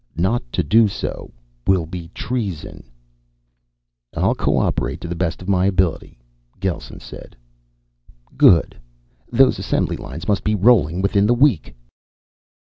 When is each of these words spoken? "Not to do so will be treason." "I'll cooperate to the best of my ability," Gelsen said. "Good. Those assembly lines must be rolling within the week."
"Not 0.17 0.41
to 0.53 0.63
do 0.63 0.87
so 0.87 1.31
will 1.67 1.85
be 1.85 2.09
treason." 2.15 2.85
"I'll 4.17 4.33
cooperate 4.33 4.99
to 5.01 5.07
the 5.07 5.13
best 5.13 5.43
of 5.43 5.47
my 5.47 5.67
ability," 5.67 6.17
Gelsen 6.59 6.99
said. 6.99 7.35
"Good. 8.35 8.75
Those 9.31 9.59
assembly 9.59 9.97
lines 9.97 10.27
must 10.27 10.43
be 10.43 10.55
rolling 10.55 11.03
within 11.03 11.27
the 11.27 11.35
week." 11.35 11.75